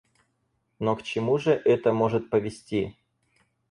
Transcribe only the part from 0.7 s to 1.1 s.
Но к